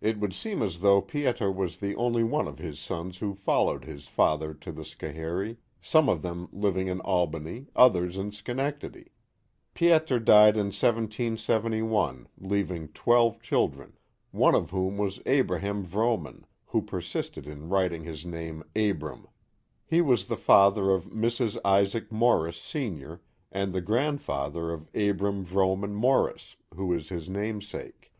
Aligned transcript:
It 0.00 0.20
would 0.20 0.32
seem 0.32 0.62
as 0.62 0.78
though 0.78 1.02
Pieter 1.02 1.50
was 1.50 1.78
the 1.78 1.96
only 1.96 2.22
one 2.22 2.46
of 2.46 2.60
his 2.60 2.78
sons 2.78 3.18
who 3.18 3.34
followed 3.34 3.84
his 3.84 4.06
father 4.06 4.54
to 4.54 4.70
the 4.70 4.84
Schoharie, 4.84 5.56
some 5.80 6.08
of 6.08 6.22
them 6.22 6.48
living 6.52 6.86
in 6.86 7.00
Albany, 7.00 7.66
others 7.74 8.16
in 8.16 8.30
Schenectady. 8.30 9.10
Pieter 9.74 10.20
died 10.20 10.54
in 10.54 10.66
1771, 10.66 12.28
leav 12.40 12.70
ing 12.70 12.88
twelve 12.90 13.40
children, 13.42 13.98
one 14.30 14.54
of 14.54 14.70
whom 14.70 14.98
was 14.98 15.20
Abraham 15.26 15.84
Vrooman, 15.84 16.44
who 16.66 16.80
persisted 16.80 17.48
in 17.48 17.68
writing 17.68 18.04
his 18.04 18.24
name 18.24 18.62
Abram. 18.76 19.26
He 19.84 20.00
was 20.00 20.26
the 20.26 20.36
father 20.36 20.90
of 20.92 21.06
Mrs. 21.06 21.58
Isaac 21.64 22.12
Morris, 22.12 22.56
Sr., 22.56 23.20
and 23.50 23.72
the 23.72 23.80
grandfather 23.80 24.70
of 24.70 24.88
Abram 24.94 25.44
Vrooman 25.44 25.94
Morris, 25.96 26.54
who 26.76 26.92
is 26.94 27.08
his 27.08 27.28
namesake. 27.28 28.12